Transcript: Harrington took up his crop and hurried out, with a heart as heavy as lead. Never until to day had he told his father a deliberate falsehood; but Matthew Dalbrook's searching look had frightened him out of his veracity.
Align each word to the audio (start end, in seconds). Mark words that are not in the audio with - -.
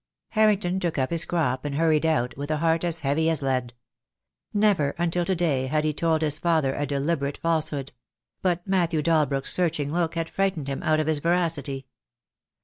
Harrington 0.29 0.79
took 0.79 0.97
up 0.97 1.11
his 1.11 1.25
crop 1.25 1.63
and 1.63 1.75
hurried 1.75 2.07
out, 2.07 2.35
with 2.35 2.49
a 2.49 2.57
heart 2.57 2.83
as 2.83 3.01
heavy 3.01 3.29
as 3.29 3.43
lead. 3.43 3.71
Never 4.51 4.95
until 4.97 5.25
to 5.25 5.35
day 5.35 5.67
had 5.67 5.83
he 5.83 5.93
told 5.93 6.23
his 6.23 6.39
father 6.39 6.73
a 6.73 6.87
deliberate 6.87 7.37
falsehood; 7.37 7.91
but 8.41 8.65
Matthew 8.65 9.03
Dalbrook's 9.03 9.53
searching 9.53 9.93
look 9.93 10.15
had 10.15 10.27
frightened 10.27 10.67
him 10.67 10.81
out 10.81 10.99
of 10.99 11.05
his 11.05 11.19
veracity. 11.19 11.85